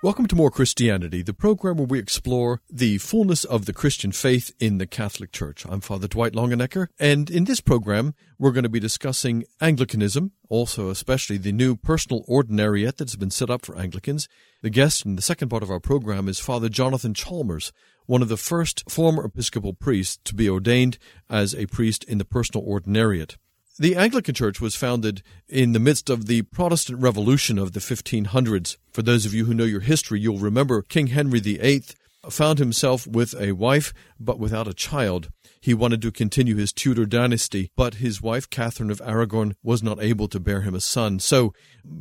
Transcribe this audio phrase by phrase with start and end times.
[0.00, 4.54] Welcome to More Christianity, the program where we explore the fullness of the Christian faith
[4.58, 5.66] in the Catholic Church.
[5.68, 10.88] I'm Father Dwight Longenecker, and in this program, we're going to be discussing Anglicanism, also
[10.88, 14.28] especially the new personal ordinariate that's been set up for Anglicans.
[14.60, 17.72] The guest in the second part of our program is Father Jonathan Chalmers,
[18.06, 20.98] one of the first former Episcopal priests to be ordained
[21.30, 23.36] as a priest in the personal ordinariate.
[23.78, 28.76] The Anglican Church was founded in the midst of the Protestant Revolution of the 1500s.
[28.90, 31.84] For those of you who know your history, you'll remember King Henry VIII
[32.30, 35.30] found himself with a wife but without a child.
[35.60, 40.00] He wanted to continue his Tudor dynasty, but his wife, Catherine of Aragon, was not
[40.00, 41.18] able to bear him a son.
[41.18, 41.52] So,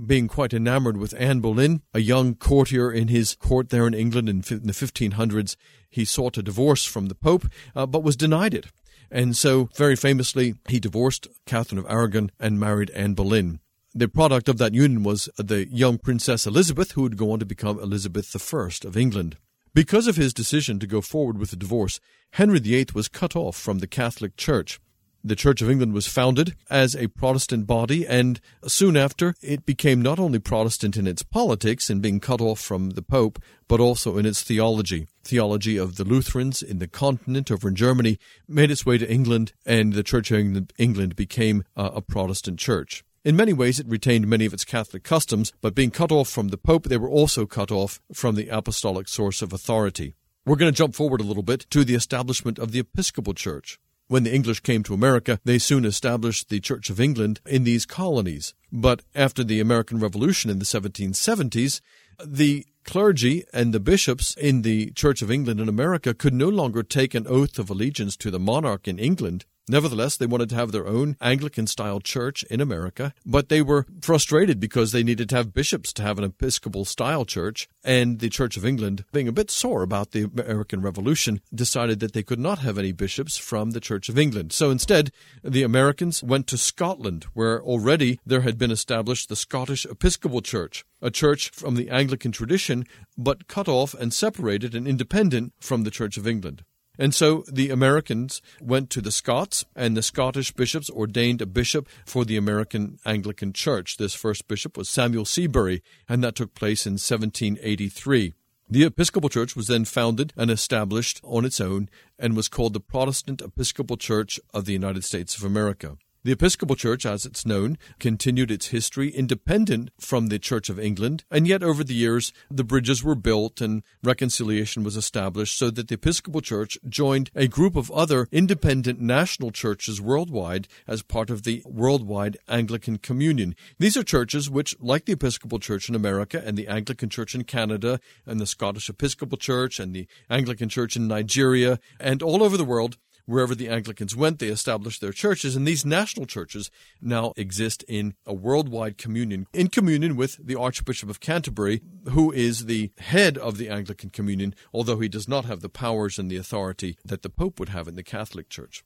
[0.06, 4.30] being quite enamored with Anne Boleyn, a young courtier in his court there in England
[4.30, 5.56] in the 1500s,
[5.90, 8.68] he sought a divorce from the Pope, uh, but was denied it.
[9.10, 13.60] And so, very famously, he divorced Catherine of Aragon and married Anne Boleyn.
[13.96, 17.46] The product of that union was the young Princess Elizabeth, who would go on to
[17.46, 19.38] become Elizabeth I of England.
[19.78, 22.00] Because of his decision to go forward with the divorce,
[22.32, 24.80] Henry VIII was cut off from the Catholic Church.
[25.24, 30.02] The Church of England was founded as a Protestant body, and soon after it became
[30.02, 34.18] not only Protestant in its politics in being cut off from the Pope, but also
[34.18, 35.06] in its theology.
[35.24, 39.54] Theology of the Lutherans in the continent over in Germany made its way to England,
[39.64, 43.04] and the Church of England became uh, a Protestant church.
[43.28, 46.48] In many ways, it retained many of its Catholic customs, but being cut off from
[46.48, 50.16] the Pope, they were also cut off from the apostolic source of authority.
[50.46, 53.80] We're going to jump forward a little bit to the establishment of the Episcopal Church.
[54.08, 57.86] When the English came to America, they soon established the Church of England in these
[57.86, 58.54] colonies.
[58.72, 61.82] But after the American Revolution in the 1770s,
[62.26, 66.82] the clergy and the bishops in the Church of England in America could no longer
[66.82, 70.72] take an oath of allegiance to the monarch in England Nevertheless, they wanted to have
[70.72, 75.36] their own Anglican style church in America, but they were frustrated because they needed to
[75.36, 77.68] have bishops to have an Episcopal style church.
[77.84, 82.14] And the Church of England, being a bit sore about the American Revolution, decided that
[82.14, 84.54] they could not have any bishops from the Church of England.
[84.54, 85.12] So instead,
[85.44, 90.86] the Americans went to Scotland, where already there had been established the Scottish Episcopal Church,
[91.02, 92.86] a church from the Anglican tradition,
[93.18, 96.64] but cut off and separated and independent from the Church of England.
[96.98, 101.88] And so the Americans went to the Scots, and the Scottish bishops ordained a bishop
[102.06, 103.98] for the American Anglican Church.
[103.98, 108.34] This first bishop was Samuel Seabury, and that took place in 1783.
[108.70, 112.82] The Episcopal Church was then founded and established on its own and was called the
[112.82, 115.98] Protestant Episcopal Church of the United States of America.
[116.28, 121.24] The Episcopal Church, as it's known, continued its history independent from the Church of England,
[121.32, 125.88] and yet over the years the bridges were built and reconciliation was established so that
[125.88, 131.44] the Episcopal Church joined a group of other independent national churches worldwide as part of
[131.44, 133.56] the Worldwide Anglican Communion.
[133.80, 137.46] These are churches which, like the Episcopal Church in America and the Anglican Church in
[137.46, 142.58] Canada and the Scottish Episcopal Church and the Anglican Church in Nigeria and all over
[142.58, 147.34] the world, wherever the Anglicans went, they established their churches, and these national churches now
[147.36, 152.92] exist in a worldwide communion, in communion with the Archbishop of Canterbury, who is the
[152.98, 156.98] head of the Anglican communion, although he does not have the powers and the authority
[157.06, 158.84] that the Pope would have in the Catholic Church.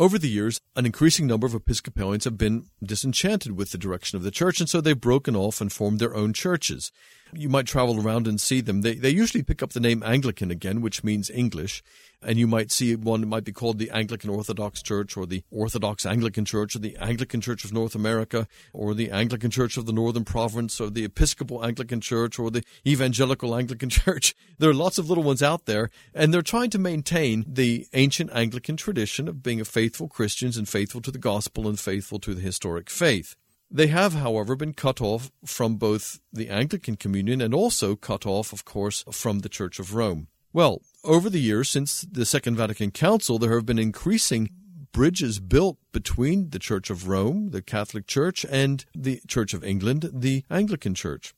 [0.00, 4.22] Over the years, an increasing number of Episcopalians have been disenchanted with the direction of
[4.22, 6.92] the church, and so they've broken off and formed their own churches.
[7.32, 8.82] You might travel around and see them.
[8.82, 11.82] They, they usually pick up the name Anglican again, which means English,
[12.22, 16.04] and you might see one might be called the Anglican Orthodox Church or the Orthodox
[16.04, 19.92] Anglican Church or the Anglican Church of North America or the Anglican Church of the
[19.92, 24.34] Northern Province or the Episcopal Anglican Church or the Evangelical Anglican Church.
[24.58, 28.30] There are lots of little ones out there, and they're trying to maintain the ancient
[28.32, 32.34] Anglican tradition of being a faithful Christians and faithful to the gospel and faithful to
[32.34, 33.36] the historic faith.
[33.70, 38.52] They have, however, been cut off from both the Anglican Communion and also cut off,
[38.52, 40.28] of course, from the Church of Rome.
[40.52, 44.50] Well, over the years since the Second Vatican Council, there have been increasing
[44.92, 50.10] bridges built between the Church of Rome, the Catholic Church, and the Church of England,
[50.14, 51.34] the Anglican Church.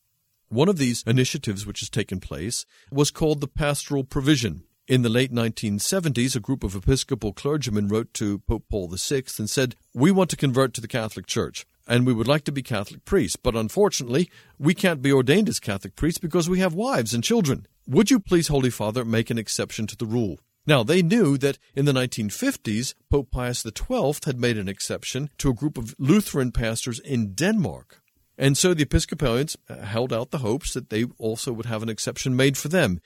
[0.49, 4.63] One of these initiatives which has taken place was called the Pastoral Provision.
[4.87, 9.49] In the late 1970s, a group of Episcopal clergymen wrote to Pope Paul VI and
[9.49, 12.63] said, We want to convert to the Catholic Church and we would like to be
[12.63, 17.15] Catholic priests, but unfortunately, we can't be ordained as Catholic priests because we have wives
[17.15, 17.67] and children.
[17.87, 20.39] Would you please, Holy Father, make an exception to the rule?
[20.67, 25.51] Now, they knew that in the 1950s, Pope Pius XII had made an exception to
[25.51, 28.01] a group of Lutheran pastors in Denmark.
[28.37, 31.89] And so the Episcopalians uh, held out the hopes that they also would have an
[31.89, 33.01] exception made for them.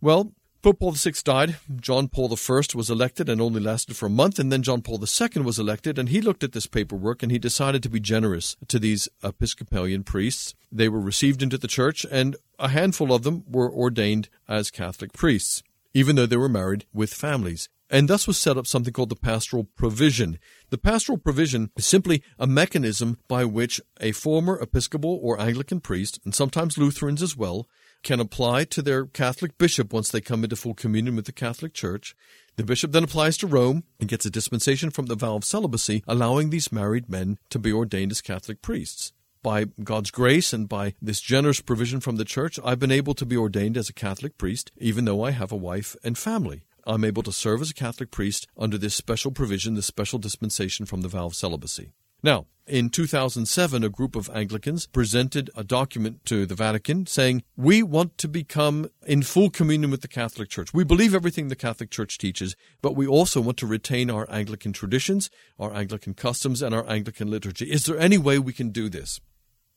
[0.00, 0.32] Well,
[0.66, 1.56] Pope Paul VI died.
[1.80, 4.98] John Paul I was elected and only lasted for a month, and then John Paul
[5.00, 8.56] II was elected, and he looked at this paperwork and he decided to be generous
[8.66, 10.56] to these Episcopalian priests.
[10.72, 15.12] They were received into the church, and a handful of them were ordained as Catholic
[15.12, 15.62] priests,
[15.94, 17.68] even though they were married with families.
[17.88, 20.40] And thus was set up something called the pastoral provision.
[20.70, 26.18] The pastoral provision is simply a mechanism by which a former Episcopal or Anglican priest,
[26.24, 27.68] and sometimes Lutherans as well,
[28.02, 31.74] can apply to their Catholic bishop once they come into full communion with the Catholic
[31.74, 32.14] Church.
[32.56, 36.02] The bishop then applies to Rome and gets a dispensation from the vow of celibacy,
[36.06, 39.12] allowing these married men to be ordained as Catholic priests.
[39.42, 43.26] By God's grace and by this generous provision from the church, I've been able to
[43.26, 46.64] be ordained as a Catholic priest, even though I have a wife and family.
[46.86, 50.86] I'm able to serve as a Catholic priest under this special provision, this special dispensation
[50.86, 51.92] from the vow of celibacy.
[52.22, 57.82] Now, in 2007, a group of Anglicans presented a document to the Vatican saying, We
[57.82, 60.74] want to become in full communion with the Catholic Church.
[60.74, 64.72] We believe everything the Catholic Church teaches, but we also want to retain our Anglican
[64.72, 65.30] traditions,
[65.60, 67.70] our Anglican customs, and our Anglican liturgy.
[67.70, 69.20] Is there any way we can do this?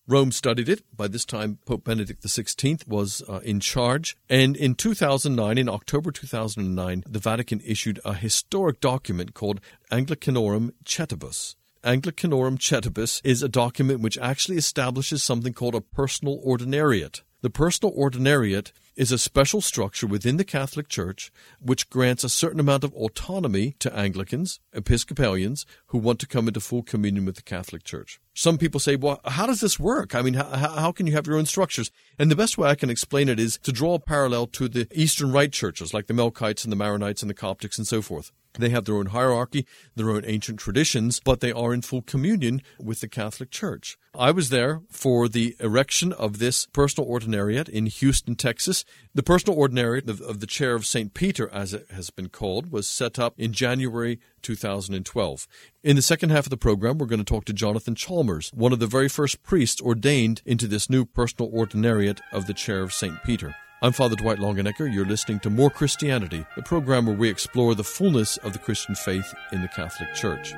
[0.08, 0.82] Rome studied it.
[0.96, 4.18] By this time, Pope Benedict XVI was uh, in charge.
[4.28, 11.56] And in 2009, in October 2009, the Vatican issued a historic document called Anglicanorum Coetibus.
[11.84, 17.22] Anglicanorum Coetibus is a document which actually establishes something called a personal ordinariate.
[17.42, 22.60] The personal ordinariate is a special structure within the Catholic Church which grants a certain
[22.60, 27.42] amount of autonomy to Anglicans, Episcopalians, who want to come into full communion with the
[27.42, 28.20] Catholic Church.
[28.34, 30.16] Some people say, well, how does this work?
[30.16, 31.92] I mean, how, how can you have your own structures?
[32.18, 34.88] And the best way I can explain it is to draw a parallel to the
[34.92, 38.32] Eastern Rite churches like the Melkites and the Maronites and the Coptics and so forth.
[38.58, 39.66] They have their own hierarchy,
[39.96, 43.98] their own ancient traditions, but they are in full communion with the Catholic Church.
[44.16, 48.84] I was there for the erection of this personal ordinariate in Houston, Texas.
[49.14, 51.14] The personal ordinariate of, of the chair of St.
[51.14, 55.48] Peter, as it has been called, was set up in January 2012.
[55.84, 58.74] In the second half of the program, we're going to talk to Jonathan Chalmers, one
[58.74, 62.94] of the very first priests ordained into this new personal ordinariate of the chair of
[62.94, 63.24] St.
[63.24, 63.56] Peter.
[63.82, 64.94] I'm Father Dwight Longenecker.
[64.94, 68.94] You're listening to More Christianity, the program where we explore the fullness of the Christian
[68.94, 70.54] faith in the Catholic Church.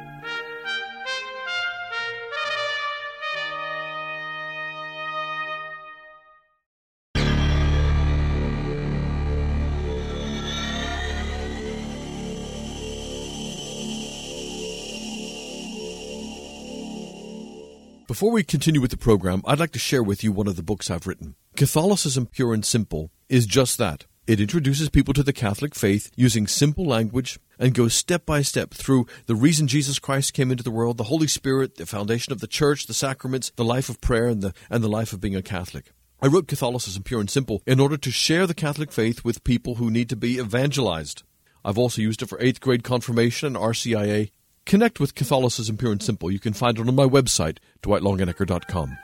[18.11, 20.61] Before we continue with the program, I'd like to share with you one of the
[20.61, 21.35] books I've written.
[21.55, 24.05] Catholicism Pure and Simple is just that.
[24.27, 28.73] It introduces people to the Catholic faith using simple language and goes step by step
[28.73, 32.41] through the reason Jesus Christ came into the world, the Holy Spirit, the foundation of
[32.41, 35.37] the church, the sacraments, the life of prayer, and the, and the life of being
[35.37, 35.93] a Catholic.
[36.21, 39.75] I wrote Catholicism Pure and Simple in order to share the Catholic faith with people
[39.75, 41.23] who need to be evangelized.
[41.63, 44.31] I've also used it for 8th grade confirmation and RCIA
[44.65, 46.31] Connect with Catholicism Pure and Simple.
[46.31, 48.97] You can find it on my website, dwightlongenecker.com.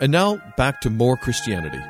[0.00, 1.80] And now, back to more Christianity.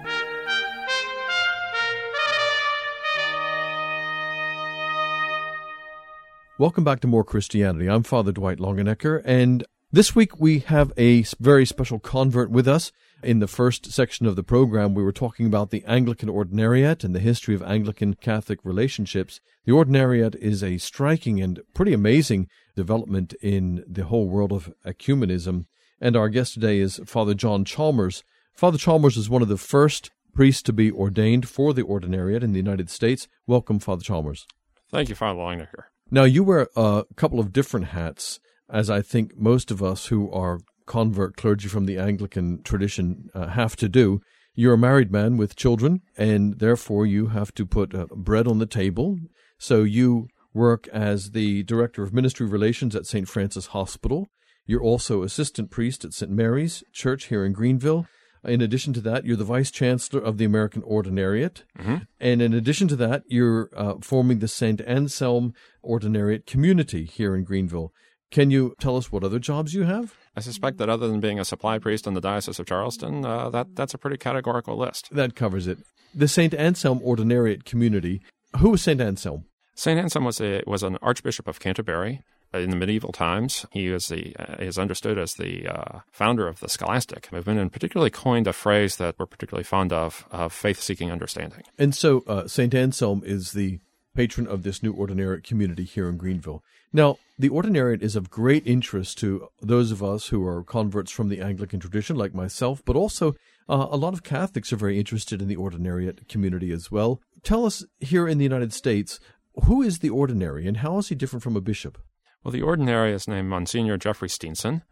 [6.58, 7.88] Welcome back to More Christianity.
[7.88, 12.92] I'm Father Dwight Longenecker, and this week we have a very special convert with us.
[13.22, 17.14] In the first section of the program, we were talking about the Anglican Ordinariate and
[17.14, 19.40] the history of Anglican Catholic relationships.
[19.64, 25.66] The Ordinariate is a striking and pretty amazing development in the whole world of ecumenism.
[26.00, 28.24] And our guest today is Father John Chalmers.
[28.54, 32.52] Father Chalmers is one of the first priests to be ordained for the Ordinariate in
[32.52, 33.28] the United States.
[33.46, 34.46] Welcome, Father Chalmers.
[34.90, 35.84] Thank you, Father Longenecker.
[36.10, 40.30] Now, you wear a couple of different hats, as I think most of us who
[40.30, 44.20] are convert clergy from the Anglican tradition uh, have to do.
[44.54, 48.58] You're a married man with children, and therefore you have to put uh, bread on
[48.58, 49.18] the table.
[49.58, 53.28] So you work as the director of ministry relations at St.
[53.28, 54.28] Francis Hospital.
[54.66, 56.30] You're also assistant priest at St.
[56.30, 58.06] Mary's Church here in Greenville.
[58.44, 61.62] In addition to that, you're the vice chancellor of the American Ordinariate.
[61.78, 61.96] Mm-hmm.
[62.18, 64.80] And in addition to that, you're uh, forming the St.
[64.80, 65.54] Anselm
[65.84, 67.92] Ordinariate community here in Greenville.
[68.32, 70.14] Can you tell us what other jobs you have?
[70.34, 73.50] I suspect that other than being a supply priest in the Diocese of Charleston, uh,
[73.50, 75.08] that that's a pretty categorical list.
[75.12, 75.78] That covers it.
[76.14, 76.54] The St.
[76.54, 78.22] Anselm Ordinariate community.
[78.58, 79.00] Who is St.
[79.00, 79.44] Anselm?
[79.74, 79.98] St.
[79.98, 83.64] Anselm was a was an Archbishop of Canterbury in the medieval times.
[83.70, 87.72] He was the uh, is understood as the uh, founder of the scholastic movement, and
[87.72, 91.62] particularly coined a phrase that we're particularly fond of: of faith-seeking understanding.
[91.78, 93.80] And so, uh, Saint Anselm is the
[94.14, 96.62] patron of this new ordinariate community here in Greenville.
[96.92, 101.30] Now, the ordinariate is of great interest to those of us who are converts from
[101.30, 103.34] the Anglican tradition, like myself, but also
[103.70, 107.22] uh, a lot of Catholics are very interested in the ordinariate community as well.
[107.42, 109.18] Tell us here in the United States,
[109.64, 111.98] who is the ordinary and how is he different from a bishop?
[112.42, 114.82] Well, the ordinary is named Monsignor Jeffrey Steenson.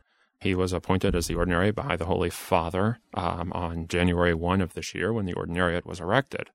[0.40, 4.74] He was appointed as the ordinary by the Holy Father um, on January 1 of
[4.74, 6.50] this year when the ordinariate was erected.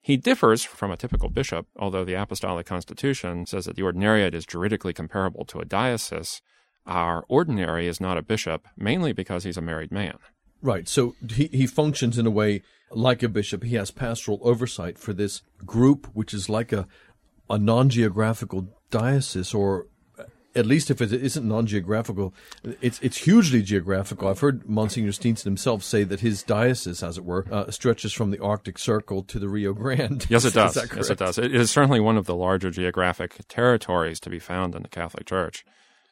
[0.00, 4.46] He differs from a typical bishop, although the Apostolic Constitution says that the ordinariate is
[4.46, 6.40] juridically comparable to a diocese.
[6.86, 10.16] Our ordinary is not a bishop, mainly because he's a married man.
[10.62, 10.88] Right.
[10.88, 13.62] So he, he functions in a way like a bishop.
[13.62, 16.86] He has pastoral oversight for this group, which is like a,
[17.50, 19.86] a non geographical diocese or
[20.54, 22.34] at least if it isn't non-geographical,
[22.80, 24.28] it's it's hugely geographical.
[24.28, 28.30] I've heard Monsignor Steenson himself say that his diocese, as it were, uh, stretches from
[28.30, 30.26] the Arctic Circle to the Rio Grande.
[30.28, 30.76] Yes, it does.
[30.76, 31.38] yes, it does.
[31.38, 35.26] It is certainly one of the larger geographic territories to be found in the Catholic
[35.26, 35.64] Church.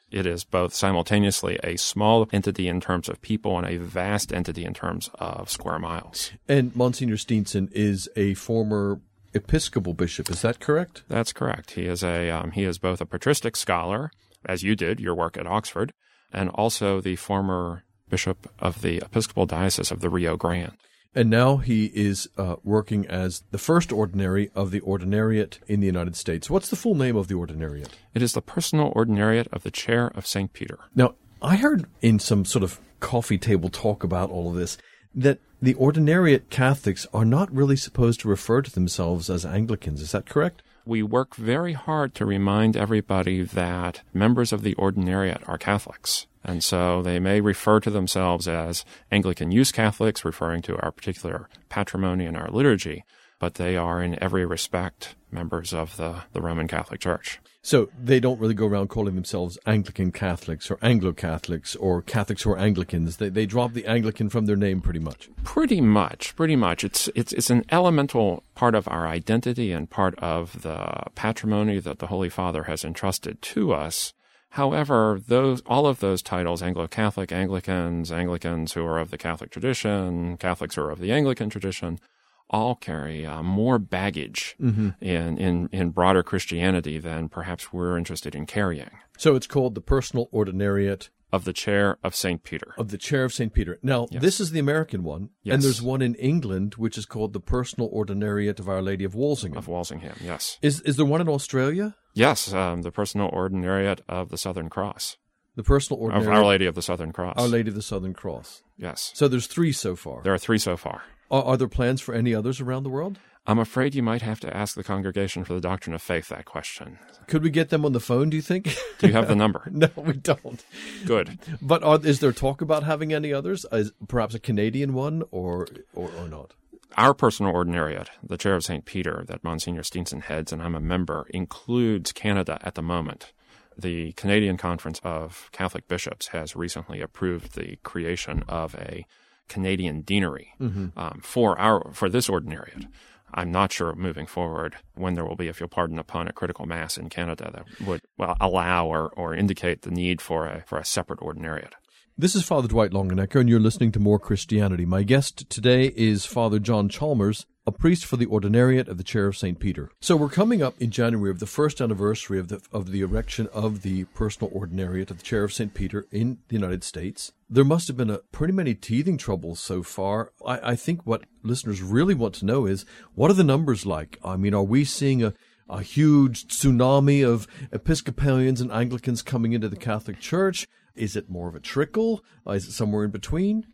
[0.09, 4.63] It is both simultaneously a small entity in terms of people and a vast entity
[4.63, 6.31] in terms of square miles.
[6.47, 9.01] And Monsignor Steenson is a former
[9.33, 10.29] Episcopal bishop.
[10.29, 11.03] Is that correct?
[11.07, 11.71] That's correct.
[11.71, 14.11] He is a um, he is both a patristic scholar
[14.47, 15.93] as you did, your work at Oxford,
[16.31, 20.77] and also the former bishop of the Episcopal Diocese of the Rio Grande.
[21.13, 25.87] And now he is uh, working as the first ordinary of the ordinariate in the
[25.87, 26.49] United States.
[26.49, 27.89] What's the full name of the ordinariate?
[28.13, 30.53] It is the personal ordinariate of the Chair of St.
[30.53, 30.77] Peter.
[30.95, 34.77] Now, I heard in some sort of coffee table talk about all of this
[35.17, 40.01] that the ordinariate Catholics are not really supposed to refer to themselves as Anglicans.
[40.01, 40.61] Is that correct?
[40.87, 46.27] we work very hard to remind everybody that members of the ordinariate are Catholics.
[46.43, 51.49] And so they may refer to themselves as Anglican Use Catholics, referring to our particular
[51.67, 53.03] patrimony and our liturgy,
[53.37, 57.39] but they are in every respect members of the, the Roman Catholic Church.
[57.67, 62.43] So they don't really go around calling themselves Anglican Catholics or Anglo Catholics or Catholics
[62.43, 63.17] who are Anglicans.
[63.17, 65.29] They they drop the Anglican from their name pretty much.
[65.43, 66.85] Pretty much, pretty much.
[66.85, 71.99] It's it's it's an elemental part of our identity and part of the patrimony that
[71.99, 74.13] the Holy Father has entrusted to us.
[74.51, 80.37] However, those all of those titles, Anglo-Catholic, Anglicans, Anglicans who are of the Catholic tradition,
[80.37, 81.99] Catholics who are of the Anglican tradition,
[82.49, 84.89] all carry uh, more baggage mm-hmm.
[85.03, 88.91] in, in, in broader Christianity than perhaps we're interested in carrying.
[89.17, 92.43] So it's called the personal ordinariate of the chair of St.
[92.43, 92.73] Peter.
[92.77, 93.53] Of the chair of St.
[93.53, 93.79] Peter.
[93.83, 94.21] Now, yes.
[94.21, 95.29] this is the American one.
[95.43, 95.55] Yes.
[95.55, 99.13] And there's one in England which is called the personal ordinariate of Our Lady of
[99.13, 99.57] Walsingham.
[99.57, 100.57] Of Walsingham, yes.
[100.61, 101.95] Is, is there one in Australia?
[102.13, 105.17] Yes, um, the personal ordinariate of the Southern Cross.
[105.55, 106.21] The personal ordinariate.
[106.21, 107.35] Of Our Lady of the Southern Cross.
[107.37, 108.63] Our Lady of the Southern Cross.
[108.77, 109.11] Yes.
[109.13, 110.21] So there's three so far.
[110.23, 111.03] There are three so far.
[111.29, 113.19] Are, are, there plans for any others around the world?
[113.45, 116.45] I'm afraid you might have to ask the Congregation for the Doctrine of Faith that
[116.45, 116.99] question.
[117.27, 118.77] Could we get them on the phone, do you think?
[118.99, 119.67] Do you have the number?
[119.71, 120.63] no, we don't.
[121.05, 121.39] Good.
[121.61, 123.65] But are, is there talk about having any others?
[123.71, 126.53] Is perhaps a Canadian one or, or, or not?
[126.97, 128.83] Our personal ordinariate, the Chair of St.
[128.83, 133.33] Peter, that Monsignor Steenson heads, and I'm a member, includes Canada at the moment.
[133.77, 139.05] The Canadian Conference of Catholic Bishops has recently approved the creation of a
[139.47, 140.87] Canadian deanery mm-hmm.
[140.97, 142.87] um, for our for this ordinariate.
[143.33, 146.33] I'm not sure moving forward when there will be, if you'll pardon the pun, a
[146.33, 150.63] critical mass in Canada that would well, allow or, or indicate the need for a
[150.65, 151.73] for a separate ordinariate.
[152.19, 154.87] This is Father Dwight Longenecker, and you're listening to More Christianity.
[154.87, 159.27] My guest today is Father John Chalmers, a priest for the Ordinariate of the Chair
[159.27, 159.59] of St.
[159.59, 159.91] Peter.
[160.01, 163.47] So we're coming up in January of the first anniversary of the of the erection
[163.53, 165.75] of the personal Ordinariate of the Chair of St.
[165.75, 167.33] Peter in the United States.
[167.47, 170.31] There must have been a pretty many teething troubles so far.
[170.43, 172.83] I, I think what listeners really want to know is
[173.13, 174.17] what are the numbers like?
[174.23, 175.35] I mean, are we seeing a
[175.69, 180.67] a huge tsunami of Episcopalians and Anglicans coming into the Catholic Church?
[180.97, 182.23] Is it more of a trickle?
[182.45, 183.65] Uh, is it somewhere in between?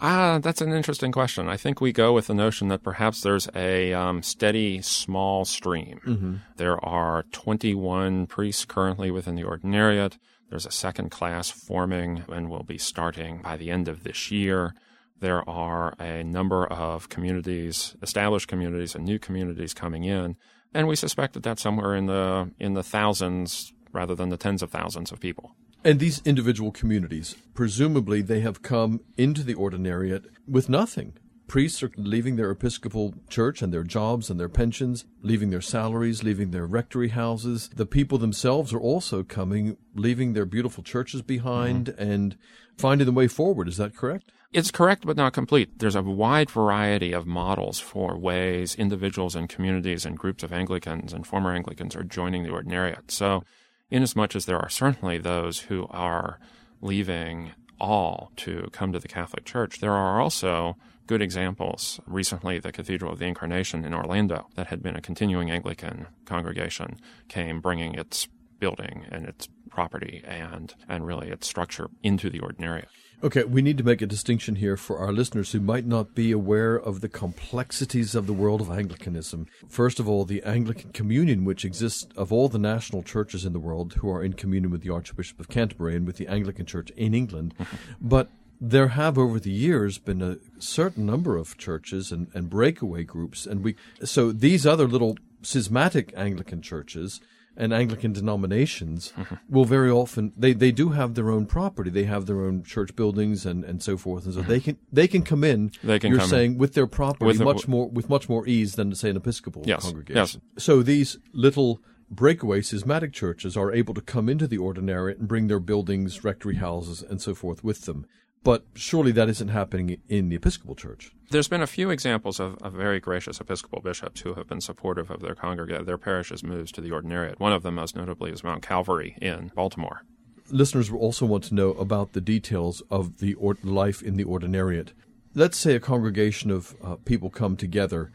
[0.00, 1.48] Ah, that's an interesting question.
[1.48, 6.00] I think we go with the notion that perhaps there's a um, steady, small stream.
[6.06, 6.34] Mm-hmm.
[6.56, 10.18] There are 21 priests currently within the ordinariate.
[10.50, 14.74] There's a second class forming and will be starting by the end of this year.
[15.20, 20.36] There are a number of communities, established communities, and new communities coming in,
[20.74, 24.62] and we suspect that that's somewhere in the in the thousands rather than the tens
[24.62, 25.56] of thousands of people.
[25.84, 31.14] And these individual communities, presumably they have come into the ordinariate with nothing.
[31.46, 36.22] priests are leaving their Episcopal church and their jobs and their pensions, leaving their salaries,
[36.22, 37.70] leaving their rectory houses.
[37.74, 42.02] The people themselves are also coming, leaving their beautiful churches behind mm-hmm.
[42.02, 42.36] and
[42.76, 43.68] finding the way forward.
[43.68, 44.32] Is that correct?
[44.52, 45.78] It's correct, but not complete.
[45.78, 51.12] There's a wide variety of models for ways individuals and communities and groups of Anglicans
[51.12, 53.10] and former Anglicans are joining the ordinariate.
[53.10, 53.42] So,
[53.90, 56.38] inasmuch as there are certainly those who are
[56.80, 60.76] leaving all to come to the Catholic Church, there are also
[61.06, 62.00] good examples.
[62.06, 66.98] Recently, the Cathedral of the Incarnation in Orlando, that had been a continuing Anglican congregation,
[67.28, 68.28] came bringing its
[68.58, 72.86] building and its property and and really its structure into the ordinariate.
[73.24, 76.32] Okay, we need to make a distinction here for our listeners who might not be
[76.32, 79.46] aware of the complexities of the world of Anglicanism.
[79.68, 83.58] First of all, the Anglican Communion, which exists of all the national churches in the
[83.58, 86.90] world who are in communion with the Archbishop of Canterbury and with the Anglican Church
[86.90, 87.54] in England.
[88.02, 88.28] but
[88.60, 93.46] there have over the years been a certain number of churches and, and breakaway groups,
[93.46, 97.20] and we so these other little schismatic Anglican churches
[97.56, 99.34] and Anglican denominations mm-hmm.
[99.48, 101.90] will very often they, they do have their own property.
[101.90, 104.50] They have their own church buildings and, and so forth, and so mm-hmm.
[104.50, 105.72] they can they can come in.
[105.82, 106.58] They can you're saying in.
[106.58, 109.62] with their property with much a, more with much more ease than say an Episcopal
[109.64, 110.42] yes, congregation.
[110.54, 110.64] Yes.
[110.64, 115.48] So these little breakaway schismatic churches are able to come into the ordinariate and bring
[115.48, 118.06] their buildings, rectory houses, and so forth with them.
[118.46, 121.10] But surely that isn't happening in the Episcopal Church.
[121.30, 125.10] There's been a few examples of, of very gracious Episcopal bishops who have been supportive
[125.10, 127.40] of their congregate, their parishes' moves to the ordinariate.
[127.40, 130.02] One of them, most notably, is Mount Calvary in Baltimore.
[130.48, 134.24] Listeners will also want to know about the details of the or- life in the
[134.24, 134.92] ordinariate.
[135.34, 138.12] Let's say a congregation of uh, people come together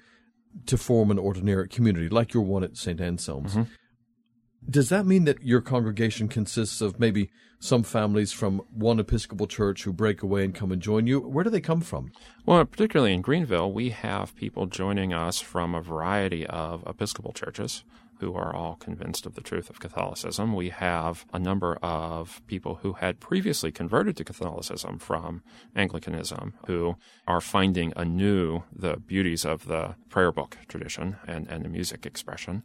[0.66, 3.02] to form an ordinariate community, like your one at St.
[3.02, 3.56] Anselm's.
[3.56, 3.74] Mm-hmm.
[4.70, 9.84] Does that mean that your congregation consists of maybe some families from one Episcopal church
[9.84, 11.20] who break away and come and join you.
[11.20, 12.12] Where do they come from?
[12.44, 17.84] Well, particularly in Greenville, we have people joining us from a variety of Episcopal churches
[18.18, 20.56] who are all convinced of the truth of Catholicism.
[20.56, 25.44] We have a number of people who had previously converted to Catholicism from
[25.76, 26.96] Anglicanism who
[27.28, 32.64] are finding anew the beauties of the prayer book tradition and, and the music expression.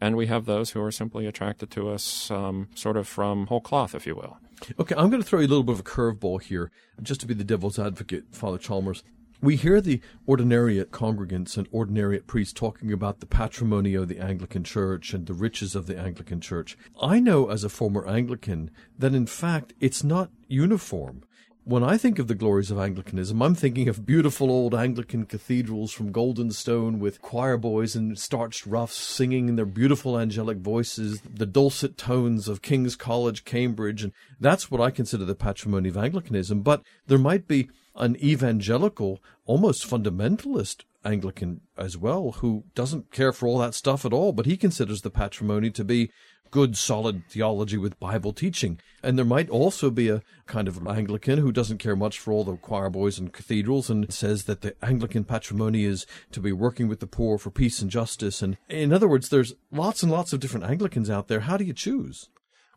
[0.00, 3.60] And we have those who are simply attracted to us um, sort of from whole
[3.60, 4.38] cloth, if you will.
[4.78, 6.70] Okay, I'm going to throw you a little bit of a curveball here,
[7.02, 9.02] just to be the devil's advocate, Father Chalmers.
[9.40, 14.64] We hear the ordinariate congregants and ordinariate priests talking about the patrimony of the Anglican
[14.64, 16.76] Church and the riches of the Anglican Church.
[17.00, 21.22] I know as a former Anglican that in fact it's not uniform
[21.68, 25.92] when I think of the glories of Anglicanism, I'm thinking of beautiful old Anglican cathedrals
[25.92, 31.20] from golden stone with choir boys in starched ruffs singing in their beautiful angelic voices,
[31.20, 35.98] the dulcet tones of King's College, Cambridge, and that's what I consider the patrimony of
[35.98, 36.62] Anglicanism.
[36.62, 43.46] But there might be an evangelical, almost fundamentalist Anglican as well, who doesn't care for
[43.46, 46.10] all that stuff at all, but he considers the patrimony to be
[46.50, 48.80] good, solid theology with Bible teaching.
[49.02, 52.44] And there might also be a kind of Anglican who doesn't care much for all
[52.44, 56.88] the choir boys and cathedrals and says that the Anglican patrimony is to be working
[56.88, 58.42] with the poor for peace and justice.
[58.42, 61.40] And in other words, there's lots and lots of different Anglicans out there.
[61.40, 62.28] How do you choose?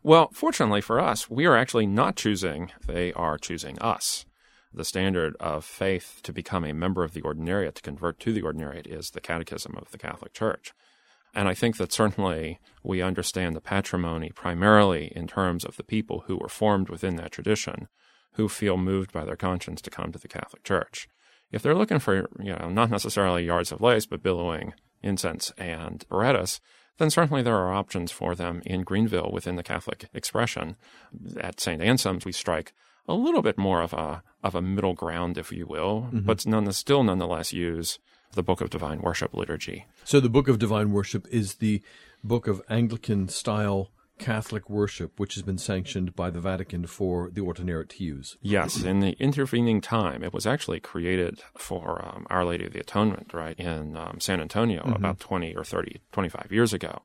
[0.04, 4.24] Well, fortunately for us, we are actually not choosing, they are choosing us.
[4.74, 8.42] The standard of faith to become a member of the ordinariate, to convert to the
[8.42, 10.72] ordinariate, is the Catechism of the Catholic Church.
[11.34, 16.24] And I think that certainly we understand the patrimony primarily in terms of the people
[16.26, 17.88] who were formed within that tradition,
[18.32, 21.08] who feel moved by their conscience to come to the Catholic Church.
[21.50, 26.04] If they're looking for, you know, not necessarily yards of lace, but billowing incense and
[26.08, 26.60] birettas,
[26.98, 30.76] then certainly there are options for them in Greenville within the Catholic expression.
[31.40, 31.82] At St.
[31.82, 32.72] Anselm's, we strike
[33.08, 36.20] a little bit more of a of a middle ground, if you will, mm-hmm.
[36.20, 37.98] but none, still nonetheless use
[38.32, 39.86] the Book of Divine Worship liturgy.
[40.04, 41.82] So the Book of Divine Worship is the
[42.24, 47.40] book of Anglican style Catholic worship, which has been sanctioned by the Vatican for the
[47.40, 48.36] ordinariate to use.
[48.40, 52.80] Yes, in the intervening time, it was actually created for um, Our Lady of the
[52.80, 54.92] Atonement, right, in um, San Antonio mm-hmm.
[54.92, 57.02] about 20 or 30, 25 years ago.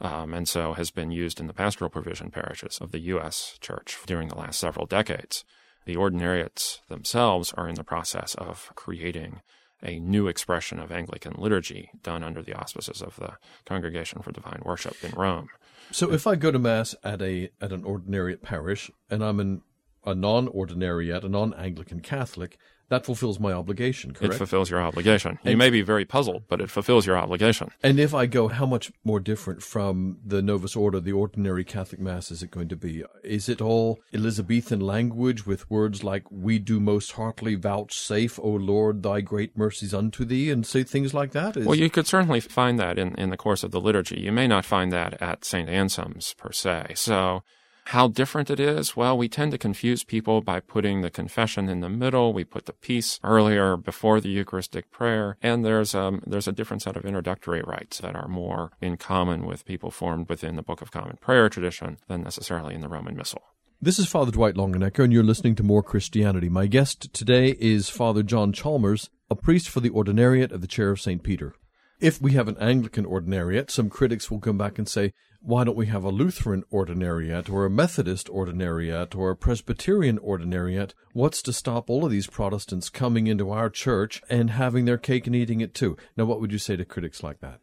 [0.00, 3.56] Um, and so has been used in the pastoral provision parishes of the U.S.
[3.60, 5.44] Church during the last several decades.
[5.84, 9.42] The ordinariates themselves are in the process of creating
[9.82, 13.32] a new expression of Anglican liturgy done under the auspices of the
[13.64, 15.48] Congregation for Divine Worship in Rome.
[15.90, 19.62] So if I go to mass at a at an ordinariate parish and I'm in
[20.04, 22.58] a non-ordinariate, a non-Anglican Catholic,
[22.92, 24.34] that fulfills my obligation, correct?
[24.34, 25.38] It fulfills your obligation.
[25.44, 27.70] You may be very puzzled, but it fulfills your obligation.
[27.82, 32.02] And if I go, how much more different from the Novus Ordo, the ordinary Catholic
[32.02, 33.02] Mass, is it going to be?
[33.24, 39.02] Is it all Elizabethan language with words like, We do most heartily vouchsafe, O Lord,
[39.02, 41.56] thy great mercies unto thee, and say things like that?
[41.56, 41.64] Is...
[41.64, 44.20] Well, you could certainly find that in, in the course of the liturgy.
[44.20, 45.70] You may not find that at St.
[45.70, 46.92] Anselm's per se.
[46.96, 47.42] So,
[47.86, 48.96] how different it is?
[48.96, 52.32] Well, we tend to confuse people by putting the confession in the middle.
[52.32, 55.36] We put the peace earlier before the Eucharistic prayer.
[55.42, 59.44] And there's, um, there's a different set of introductory rites that are more in common
[59.46, 63.16] with people formed within the Book of Common Prayer tradition than necessarily in the Roman
[63.16, 63.42] Missal.
[63.80, 66.48] This is Father Dwight Longenecker, and you're listening to More Christianity.
[66.48, 70.90] My guest today is Father John Chalmers, a priest for the Ordinariate of the Chair
[70.90, 71.22] of St.
[71.22, 71.54] Peter.
[71.98, 75.12] If we have an Anglican ordinariate, some critics will come back and say,
[75.44, 80.92] why don't we have a Lutheran ordinariate or a Methodist ordinariate or a Presbyterian ordinariate?
[81.14, 85.26] What's to stop all of these Protestants coming into our church and having their cake
[85.26, 85.96] and eating it too?
[86.16, 87.60] Now, what would you say to critics like that?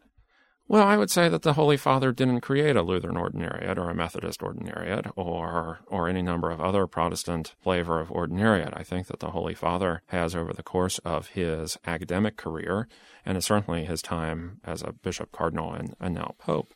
[0.68, 3.96] Well, I would say that the Holy Father didn't create a Lutheran ordinariate or a
[3.96, 8.78] Methodist ordinariate or or any number of other Protestant flavor of ordinariate.
[8.78, 12.88] I think that the Holy Father has over the course of his academic career
[13.26, 16.72] and certainly his time as a bishop cardinal and, and now pope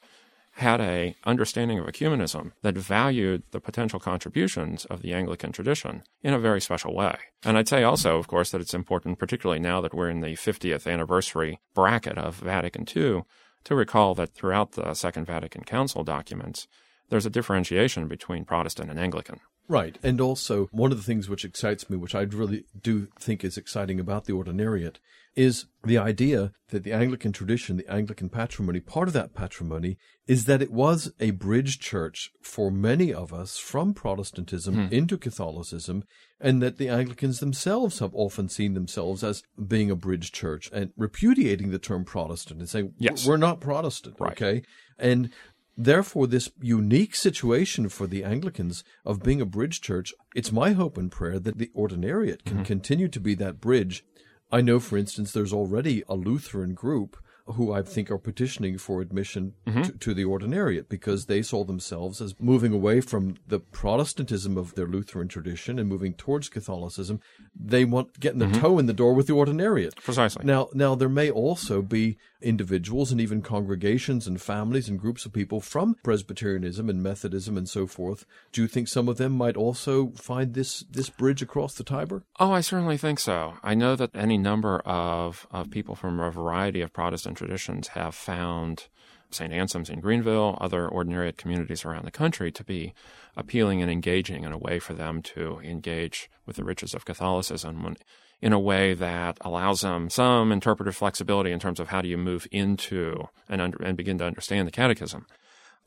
[0.58, 6.34] had a understanding of ecumenism that valued the potential contributions of the Anglican tradition in
[6.34, 7.18] a very special way.
[7.44, 10.36] And I'd say also, of course, that it's important, particularly now that we're in the
[10.36, 13.24] 50th anniversary bracket of Vatican II,
[13.64, 16.68] to recall that throughout the Second Vatican Council documents,
[17.10, 19.40] there's a differentiation between Protestant and Anglican.
[19.68, 19.98] Right.
[20.04, 23.58] And also, one of the things which excites me, which I really do think is
[23.58, 24.98] exciting about the Ordinariate,
[25.36, 29.98] is the idea that the Anglican tradition, the Anglican patrimony, part of that patrimony
[30.28, 34.94] is that it was a bridge church for many of us from Protestantism hmm.
[34.94, 36.04] into Catholicism,
[36.40, 40.92] and that the Anglicans themselves have often seen themselves as being a bridge church and
[40.96, 43.26] repudiating the term Protestant and saying, yes.
[43.26, 44.34] we're not Protestant, right.
[44.34, 44.64] okay?
[45.00, 45.32] And
[45.76, 50.98] Therefore, this unique situation for the Anglicans of being a bridge church, it's my hope
[50.98, 52.64] and prayer that the ordinariate can mm-hmm.
[52.64, 54.06] continue to be that bridge.
[54.52, 59.02] I know, for instance, there's already a Lutheran group who I think are petitioning for
[59.02, 59.82] admission mm-hmm.
[59.82, 64.76] to, to, the ordinariate because they saw themselves as moving away from the Protestantism of
[64.76, 67.20] their Lutheran tradition and moving towards Catholicism.
[67.54, 68.62] They want getting the mm-hmm.
[68.62, 69.96] toe in the door with the ordinariate.
[69.96, 70.46] Precisely.
[70.46, 75.34] Now, now there may also be individuals and even congregations and families and groups of
[75.34, 78.26] people from Presbyterianism and Methodism and so forth.
[78.52, 82.24] Do you think some of them might also find this this bridge across the Tiber?
[82.40, 83.56] Oh, I certainly think so.
[83.64, 88.16] I know that any number of, of people from a variety of Protestant traditions have
[88.16, 88.88] found
[89.34, 89.52] St.
[89.52, 92.94] Anselm's in Greenville, other ordinariate communities around the country to be
[93.36, 97.96] appealing and engaging in a way for them to engage with the riches of Catholicism
[98.44, 102.18] in a way that allows them some interpretive flexibility in terms of how do you
[102.18, 105.26] move into and, under, and begin to understand the catechism.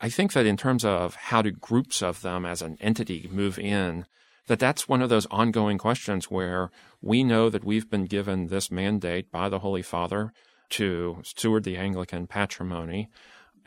[0.00, 3.58] I think that in terms of how do groups of them as an entity move
[3.58, 4.06] in,
[4.46, 6.70] that that's one of those ongoing questions where
[7.02, 10.32] we know that we've been given this mandate by the Holy Father
[10.70, 13.10] to steward the Anglican patrimony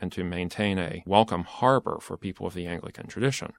[0.00, 3.52] and to maintain a welcome harbor for people of the Anglican tradition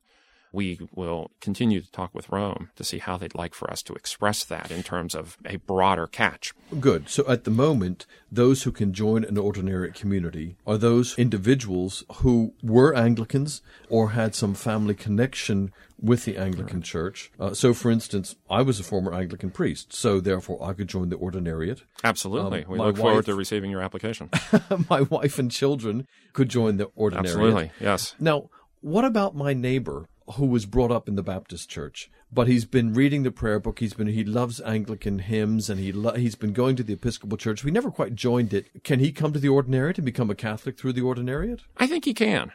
[0.51, 3.93] we will continue to talk with Rome to see how they'd like for us to
[3.93, 6.53] express that in terms of a broader catch.
[6.79, 7.09] Good.
[7.09, 12.53] So at the moment, those who can join an ordinary community are those individuals who
[12.61, 16.85] were Anglicans or had some family connection with the Anglican right.
[16.85, 17.31] Church.
[17.39, 21.09] Uh, so, for instance, I was a former Anglican priest, so therefore I could join
[21.09, 21.81] the ordinariate.
[22.03, 22.65] Absolutely.
[22.65, 24.29] Um, we look wife, forward to receiving your application.
[24.89, 27.19] my wife and children could join the ordinariate.
[27.19, 28.15] Absolutely, yes.
[28.19, 28.49] Now,
[28.81, 32.93] what about my neighbor who was brought up in the Baptist church, but he's been
[32.93, 33.79] reading the prayer book.
[33.79, 37.37] He's been he loves Anglican hymns, and he lo- he's been going to the Episcopal
[37.37, 37.63] Church.
[37.63, 38.83] We never quite joined it.
[38.83, 41.61] Can he come to the ordinariate and become a Catholic through the ordinariate?
[41.77, 42.51] I think he can.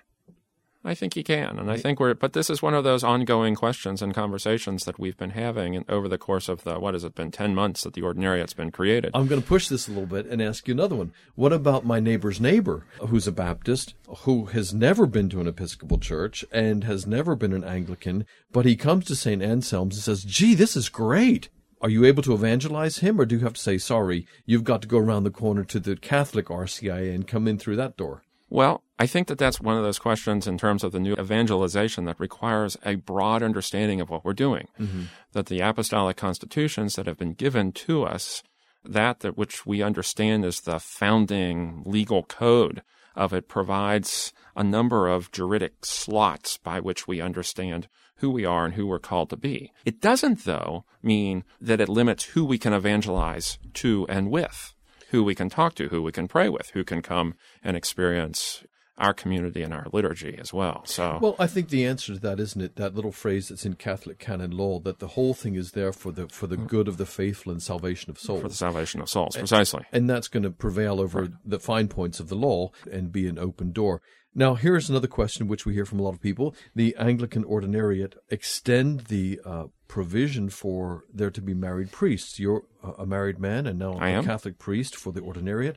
[0.87, 1.59] I think he can.
[1.59, 5.01] And I think we're, but this is one of those ongoing questions and conversations that
[5.01, 7.95] we've been having over the course of the, what has it been, 10 months that
[7.95, 9.11] the ordinariate's been created.
[9.13, 11.13] I'm going to push this a little bit and ask you another one.
[11.35, 15.99] What about my neighbor's neighbor who's a Baptist, who has never been to an Episcopal
[15.99, 19.43] church and has never been an Anglican, but he comes to St.
[19.43, 21.49] Anselm's and says, gee, this is great.
[21.81, 24.83] Are you able to evangelize him, or do you have to say, sorry, you've got
[24.83, 28.23] to go around the corner to the Catholic RCIA and come in through that door?
[28.49, 32.07] Well, I think that that's one of those questions in terms of the new evangelization
[32.07, 34.69] that requires a broad understanding of what we're doing.
[34.81, 35.03] Mm-hmm.
[35.33, 38.43] That the apostolic constitutions that have been given to us,
[38.85, 42.83] that, that which we understand as the founding legal code
[43.15, 48.65] of it provides a number of juridic slots by which we understand who we are
[48.65, 49.73] and who we're called to be.
[49.85, 54.75] It doesn't, though, mean that it limits who we can evangelize to and with,
[55.11, 58.65] who we can talk to, who we can pray with, who can come and experience
[58.99, 60.83] our community and our liturgy as well.
[60.87, 62.77] So, well, I think the answer to that, isn't it?
[62.77, 66.13] That little phrase that's in Catholic canon law that the whole thing is there for
[66.13, 68.43] the for the good of the faithful and salvation of souls.
[68.43, 69.85] For the salvation of souls, precisely.
[69.93, 71.31] And, and that's going to prevail over right.
[71.45, 74.01] the fine points of the law and be an open door.
[74.35, 78.15] Now, here's another question which we hear from a lot of people: the Anglican ordinariate
[78.31, 82.39] extend the uh, provision for there to be married priests.
[82.39, 82.65] You're
[82.99, 85.77] a married man and now a Catholic priest for the ordinariate.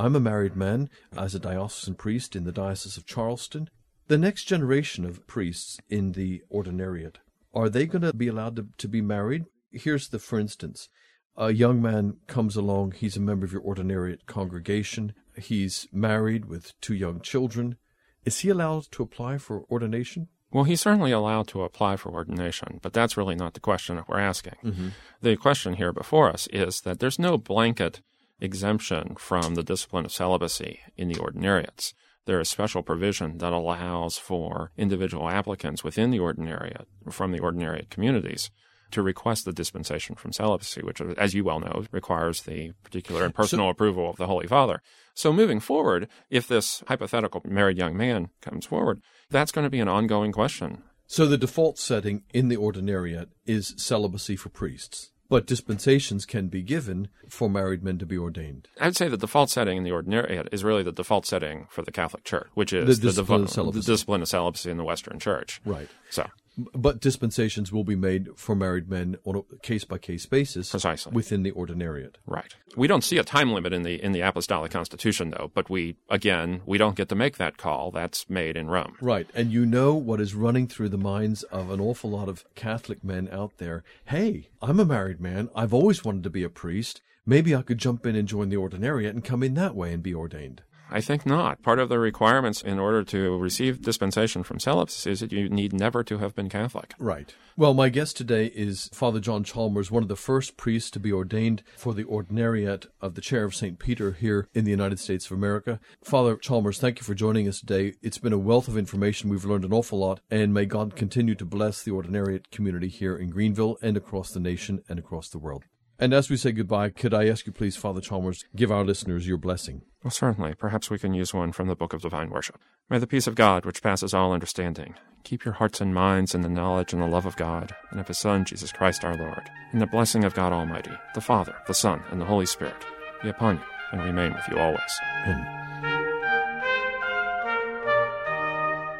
[0.00, 3.68] I'm a married man as a diocesan priest in the Diocese of Charleston.
[4.08, 7.16] The next generation of priests in the ordinariate,
[7.52, 9.44] are they going to be allowed to, to be married?
[9.70, 10.88] Here's the, for instance,
[11.36, 16.72] a young man comes along, he's a member of your ordinariate congregation, he's married with
[16.80, 17.76] two young children.
[18.24, 20.28] Is he allowed to apply for ordination?
[20.50, 24.08] Well, he's certainly allowed to apply for ordination, but that's really not the question that
[24.08, 24.56] we're asking.
[24.64, 24.88] Mm-hmm.
[25.20, 28.00] The question here before us is that there's no blanket
[28.40, 31.92] exemption from the discipline of celibacy in the ordinariates.
[32.26, 37.90] There is special provision that allows for individual applicants within the ordinariate, from the ordinariate
[37.90, 38.50] communities,
[38.90, 43.34] to request the dispensation from celibacy, which, as you well know, requires the particular and
[43.34, 44.82] personal so, approval of the Holy Father.
[45.14, 49.00] So, moving forward, if this hypothetical married young man comes forward,
[49.30, 50.82] that's going to be an ongoing question.
[51.06, 56.60] So, the default setting in the ordinariate is celibacy for priests but dispensations can be
[56.60, 58.68] given for married men to be ordained.
[58.78, 61.92] I'd say the default setting in the ordinariate is really the default setting for the
[61.92, 65.62] Catholic Church, which is the discipline, the, the discipline of celibacy in the Western Church.
[65.64, 65.88] Right.
[66.10, 66.28] So
[66.74, 71.12] but dispensations will be made for married men on a case by case basis, precisely
[71.12, 72.16] within the ordinariate.
[72.26, 72.54] Right.
[72.76, 75.50] We don't see a time limit in the in the Apostolic Constitution, though.
[75.54, 77.90] But we again we don't get to make that call.
[77.90, 78.96] That's made in Rome.
[79.00, 79.28] Right.
[79.34, 83.02] And you know what is running through the minds of an awful lot of Catholic
[83.04, 83.82] men out there.
[84.06, 85.50] Hey, I'm a married man.
[85.54, 87.02] I've always wanted to be a priest.
[87.26, 90.02] Maybe I could jump in and join the ordinariate and come in that way and
[90.02, 90.62] be ordained.
[90.90, 91.62] I think not.
[91.62, 95.72] Part of the requirements in order to receive dispensation from celibacy is that you need
[95.72, 96.94] never to have been Catholic.
[96.98, 97.32] Right.
[97.56, 101.12] Well, my guest today is Father John Chalmers, one of the first priests to be
[101.12, 103.78] ordained for the ordinariate of the Chair of St.
[103.78, 105.78] Peter here in the United States of America.
[106.02, 107.94] Father Chalmers, thank you for joining us today.
[108.02, 109.30] It's been a wealth of information.
[109.30, 113.16] We've learned an awful lot, and may God continue to bless the ordinariate community here
[113.16, 115.64] in Greenville and across the nation and across the world.
[115.98, 119.28] And as we say goodbye, could I ask you, please, Father Chalmers, give our listeners
[119.28, 119.82] your blessing?
[120.02, 120.54] Well, certainly.
[120.54, 122.58] Perhaps we can use one from the Book of Divine Worship.
[122.88, 126.40] May the peace of God, which passes all understanding, keep your hearts and minds in
[126.40, 129.50] the knowledge and the love of God and of His Son, Jesus Christ our Lord,
[129.72, 132.86] and the blessing of God Almighty, the Father, the Son, and the Holy Spirit
[133.22, 135.00] be upon you and remain with you always.
[135.26, 135.60] Amen.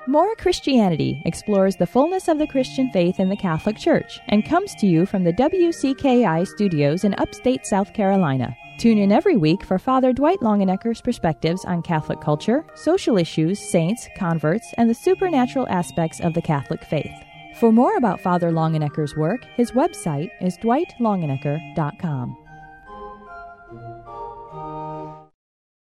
[0.06, 4.74] More Christianity explores the fullness of the Christian faith in the Catholic Church and comes
[4.76, 8.56] to you from the WCKI studios in upstate South Carolina.
[8.80, 14.08] Tune in every week for Father Dwight Longenecker's perspectives on Catholic culture, social issues, saints,
[14.16, 17.12] converts, and the supernatural aspects of the Catholic faith.
[17.56, 22.38] For more about Father Longenecker's work, his website is dwightlongenecker.com.